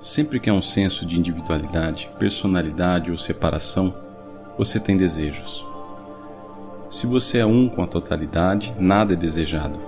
[0.00, 3.94] Sempre que há um senso de individualidade, personalidade ou separação,
[4.56, 5.66] você tem desejos.
[6.88, 9.78] Se você é um com a totalidade, nada é desejado.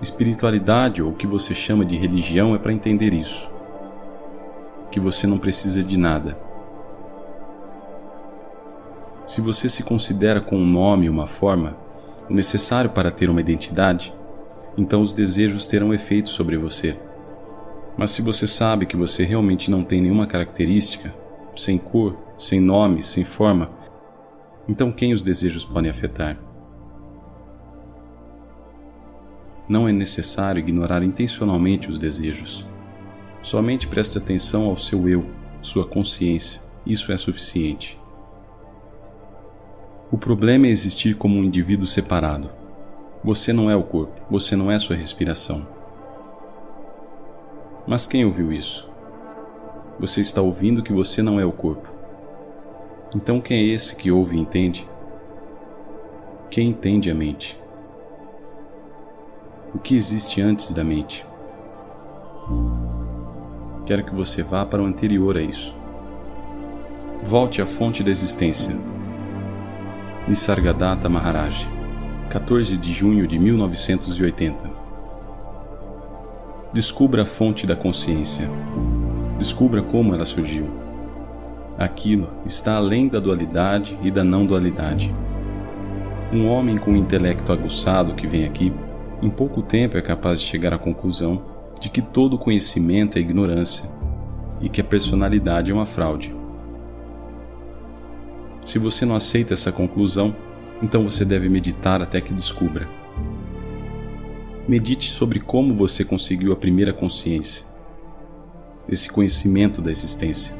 [0.00, 3.50] Espiritualidade, ou o que você chama de religião, é para entender isso.
[4.90, 6.38] Que você não precisa de nada.
[9.26, 11.76] Se você se considera com um nome e uma forma,
[12.26, 14.14] o necessário para ter uma identidade,
[14.78, 16.96] então os desejos terão efeito sobre você.
[17.96, 21.14] Mas se você sabe que você realmente não tem nenhuma característica,
[21.54, 23.70] sem cor, sem nome, sem forma,
[24.68, 26.36] então quem os desejos podem afetar?
[29.68, 32.66] Não é necessário ignorar intencionalmente os desejos.
[33.42, 35.24] Somente preste atenção ao seu eu,
[35.62, 36.62] sua consciência.
[36.84, 37.98] Isso é suficiente.
[40.10, 42.50] O problema é existir como um indivíduo separado.
[43.22, 45.73] Você não é o corpo, você não é sua respiração.
[47.86, 48.88] Mas quem ouviu isso?
[50.00, 51.92] Você está ouvindo que você não é o corpo.
[53.14, 54.88] Então quem é esse que ouve e entende?
[56.50, 57.60] Quem entende a mente?
[59.74, 61.26] O que existe antes da mente?
[63.84, 65.76] Quero que você vá para o anterior a isso.
[67.22, 68.74] Volte à fonte da existência.
[70.26, 71.68] Nisargadatta Maharaj,
[72.30, 74.83] 14 de junho de 1980
[76.74, 78.50] Descubra a fonte da consciência.
[79.38, 80.68] Descubra como ela surgiu.
[81.78, 85.14] Aquilo está além da dualidade e da não dualidade.
[86.32, 88.74] Um homem com um intelecto aguçado que vem aqui,
[89.22, 91.44] em pouco tempo é capaz de chegar à conclusão
[91.80, 93.88] de que todo conhecimento é ignorância
[94.60, 96.34] e que a personalidade é uma fraude.
[98.64, 100.34] Se você não aceita essa conclusão,
[100.82, 103.03] então você deve meditar até que descubra
[104.66, 107.66] medite sobre como você conseguiu a primeira consciência,
[108.88, 110.54] esse conhecimento da existência.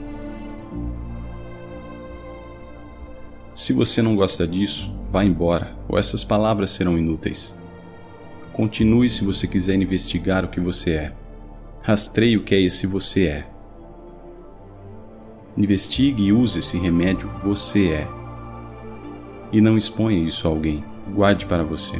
[3.54, 7.54] Se você não gosta disso, vá embora, ou essas palavras serão inúteis.
[8.52, 11.14] Continue se você quiser investigar o que você é.
[11.82, 13.50] Rastreie o que é esse você é.
[15.56, 18.08] Investigue e use esse remédio você é.
[19.52, 20.84] E não exponha isso a alguém.
[21.12, 21.96] Guarde para você.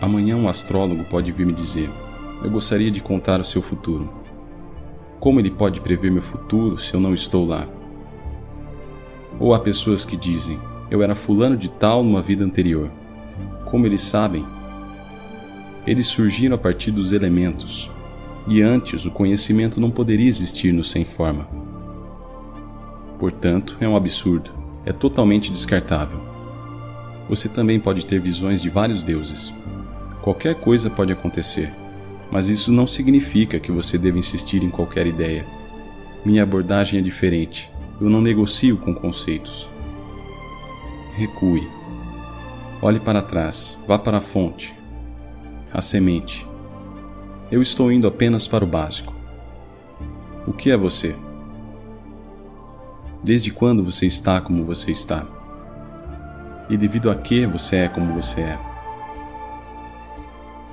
[0.00, 1.90] Amanhã um astrólogo pode vir me dizer:
[2.42, 4.10] Eu gostaria de contar o seu futuro.
[5.18, 7.68] Como ele pode prever meu futuro se eu não estou lá?
[9.38, 10.58] Ou há pessoas que dizem:
[10.90, 12.90] Eu era fulano de tal numa vida anterior.
[13.66, 14.44] Como eles sabem?
[15.86, 17.90] Eles surgiram a partir dos elementos,
[18.48, 21.46] e antes o conhecimento não poderia existir no sem forma.
[23.18, 24.50] Portanto, é um absurdo,
[24.86, 26.20] é totalmente descartável.
[27.28, 29.52] Você também pode ter visões de vários deuses,
[30.22, 31.72] Qualquer coisa pode acontecer,
[32.30, 35.46] mas isso não significa que você deva insistir em qualquer ideia.
[36.24, 37.70] Minha abordagem é diferente.
[38.00, 39.68] Eu não negocio com conceitos.
[41.14, 41.66] Recue.
[42.82, 44.74] Olhe para trás, vá para a fonte,
[45.72, 46.46] a semente.
[47.50, 49.14] Eu estou indo apenas para o básico.
[50.46, 51.14] O que é você?
[53.22, 55.26] Desde quando você está como você está?
[56.70, 58.69] E devido a que você é como você é?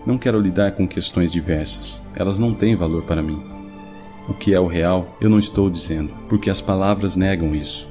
[0.07, 3.44] Não quero lidar com questões diversas, elas não têm valor para mim.
[4.29, 7.90] O que é o real, eu não estou dizendo, porque as palavras negam isso.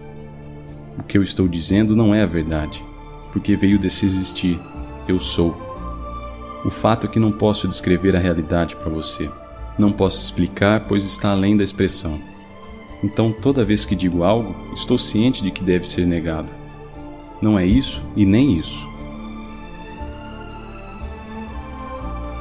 [0.98, 2.82] O que eu estou dizendo não é a verdade,
[3.30, 4.58] porque veio desse existir,
[5.06, 5.54] eu sou.
[6.64, 9.30] O fato é que não posso descrever a realidade para você.
[9.78, 12.18] Não posso explicar, pois está além da expressão.
[13.04, 16.50] Então, toda vez que digo algo, estou ciente de que deve ser negado.
[17.42, 18.95] Não é isso e nem isso.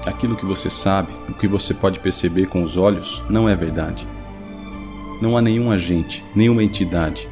[0.05, 4.07] Aquilo que você sabe, o que você pode perceber com os olhos, não é verdade.
[5.21, 7.29] Não há nenhum agente, nenhuma entidade,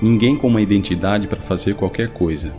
[0.00, 2.54] ninguém com uma identidade para fazer qualquer coisa.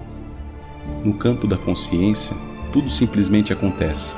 [1.03, 2.35] No campo da consciência,
[2.71, 4.15] tudo simplesmente acontece.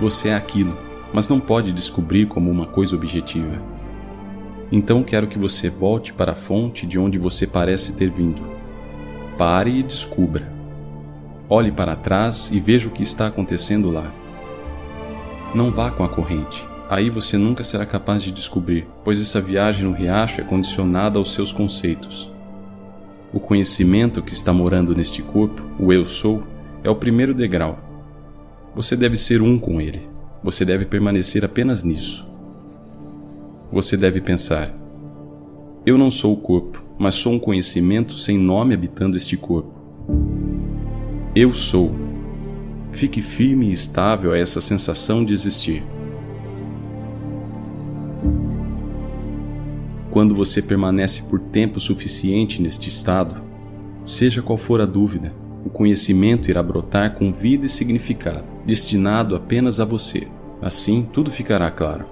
[0.00, 0.76] Você é aquilo,
[1.12, 3.60] mas não pode descobrir como uma coisa objetiva.
[4.70, 8.42] Então quero que você volte para a fonte de onde você parece ter vindo.
[9.38, 10.57] Pare e descubra.
[11.50, 14.12] Olhe para trás e veja o que está acontecendo lá.
[15.54, 19.86] Não vá com a corrente, aí você nunca será capaz de descobrir, pois essa viagem
[19.86, 22.30] no riacho é condicionada aos seus conceitos.
[23.32, 26.42] O conhecimento que está morando neste corpo, o eu sou,
[26.84, 27.78] é o primeiro degrau.
[28.74, 30.08] Você deve ser um com ele.
[30.42, 32.28] Você deve permanecer apenas nisso.
[33.72, 34.74] Você deve pensar:
[35.84, 39.77] Eu não sou o corpo, mas sou um conhecimento sem nome habitando este corpo.
[41.40, 41.94] Eu sou.
[42.90, 45.84] Fique firme e estável a essa sensação de existir.
[50.10, 53.40] Quando você permanece por tempo suficiente neste estado,
[54.04, 55.32] seja qual for a dúvida,
[55.64, 60.26] o conhecimento irá brotar com vida e significado, destinado apenas a você.
[60.60, 62.06] Assim, tudo ficará claro.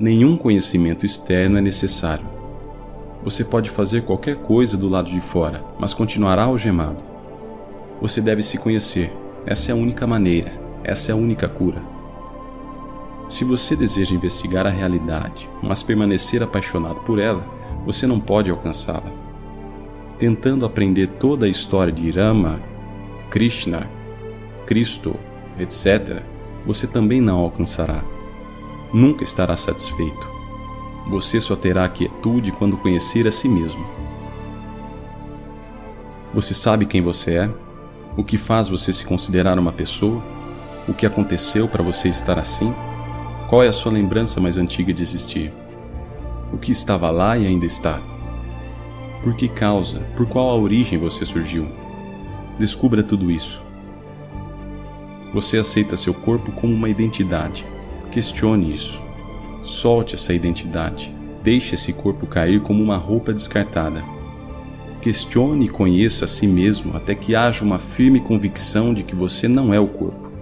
[0.00, 2.24] Nenhum conhecimento externo é necessário.
[3.22, 7.11] Você pode fazer qualquer coisa do lado de fora, mas continuará algemado.
[8.02, 9.16] Você deve se conhecer.
[9.46, 10.60] Essa é a única maneira.
[10.82, 11.80] Essa é a única cura.
[13.28, 17.46] Se você deseja investigar a realidade, mas permanecer apaixonado por ela,
[17.86, 19.12] você não pode alcançá-la.
[20.18, 22.60] Tentando aprender toda a história de Rama,
[23.30, 23.88] Krishna,
[24.66, 25.14] Cristo,
[25.56, 26.22] etc.,
[26.66, 28.02] você também não alcançará.
[28.92, 30.28] Nunca estará satisfeito.
[31.08, 33.86] Você só terá quietude quando conhecer a si mesmo.
[36.34, 37.71] Você sabe quem você é?
[38.14, 40.22] O que faz você se considerar uma pessoa?
[40.86, 42.74] O que aconteceu para você estar assim?
[43.48, 45.50] Qual é a sua lembrança mais antiga de existir?
[46.52, 48.02] O que estava lá e ainda está?
[49.22, 51.66] Por que causa, por qual a origem você surgiu?
[52.58, 53.62] Descubra tudo isso.
[55.32, 57.64] Você aceita seu corpo como uma identidade.
[58.10, 59.02] Questione isso.
[59.62, 61.14] Solte essa identidade.
[61.42, 64.04] Deixe esse corpo cair como uma roupa descartada.
[65.02, 69.46] Questione e conheça a si mesmo até que haja uma firme convicção de que você
[69.46, 70.32] não é o corpo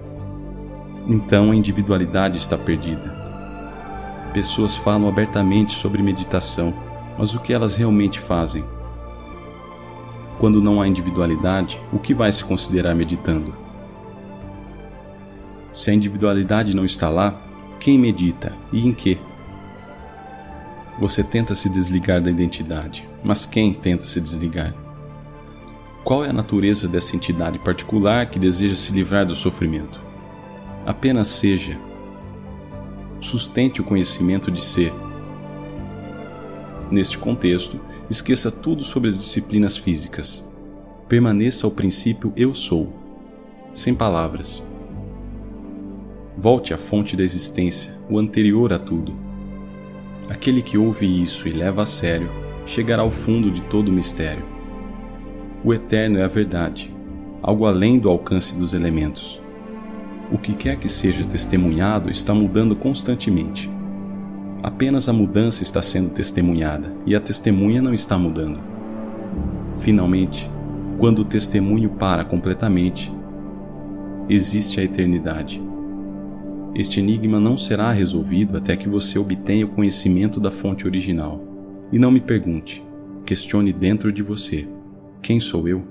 [1.10, 3.18] então a individualidade está perdida.
[4.32, 6.72] Pessoas falam abertamente sobre meditação,
[7.18, 8.64] mas o que elas realmente fazem?
[10.38, 13.52] Quando não há individualidade, o que vai se considerar meditando?
[15.72, 17.42] Se a individualidade não está lá,
[17.80, 19.18] quem medita e em que?
[21.00, 24.74] Você tenta se desligar da identidade, mas quem tenta se desligar?
[26.02, 30.00] Qual é a natureza dessa entidade particular que deseja se livrar do sofrimento?
[30.86, 31.78] Apenas seja.
[33.20, 34.92] Sustente o conhecimento de ser.
[36.90, 37.78] Neste contexto,
[38.08, 40.48] esqueça tudo sobre as disciplinas físicas.
[41.06, 42.92] Permaneça ao princípio eu sou,
[43.74, 44.62] sem palavras.
[46.36, 49.14] Volte à fonte da existência, o anterior a tudo.
[50.28, 54.44] Aquele que ouve isso e leva a sério chegará ao fundo de todo o mistério.
[55.64, 56.94] O eterno é a verdade,
[57.42, 59.40] algo além do alcance dos elementos
[60.32, 63.70] o que quer que seja testemunhado está mudando constantemente.
[64.62, 68.60] Apenas a mudança está sendo testemunhada e a testemunha não está mudando.
[69.78, 70.50] Finalmente,
[70.98, 73.12] quando o testemunho para completamente,
[74.28, 75.60] existe a eternidade.
[76.74, 81.49] Este enigma não será resolvido até que você obtenha o conhecimento da fonte original.
[81.92, 82.84] E não me pergunte,
[83.26, 84.68] questione dentro de você:
[85.20, 85.84] quem sou eu?